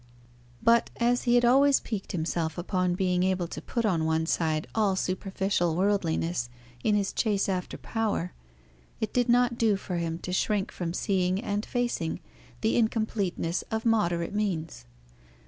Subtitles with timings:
[0.63, 4.65] But, as he had always piqued himself upon being able to put on one side
[4.73, 6.49] all superficial worldliness
[6.83, 8.33] in his chase after power,
[8.99, 12.19] it did not do for him to shrink from seeing and facing
[12.61, 14.85] the incompleteness of moderate means.